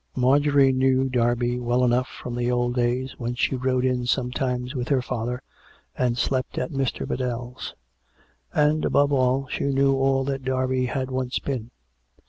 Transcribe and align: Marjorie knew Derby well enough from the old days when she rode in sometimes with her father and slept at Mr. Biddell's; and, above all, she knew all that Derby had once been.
Marjorie 0.15 0.71
knew 0.73 1.09
Derby 1.11 1.59
well 1.59 1.83
enough 1.83 2.07
from 2.07 2.33
the 2.35 2.49
old 2.49 2.73
days 2.73 3.13
when 3.19 3.35
she 3.35 3.55
rode 3.55 3.85
in 3.85 4.07
sometimes 4.07 4.73
with 4.73 4.87
her 4.87 4.99
father 4.99 5.43
and 5.95 6.17
slept 6.17 6.57
at 6.57 6.71
Mr. 6.71 7.07
Biddell's; 7.07 7.75
and, 8.51 8.83
above 8.83 9.11
all, 9.13 9.47
she 9.51 9.65
knew 9.65 9.93
all 9.93 10.23
that 10.23 10.43
Derby 10.43 10.87
had 10.87 11.11
once 11.11 11.37
been. 11.37 11.69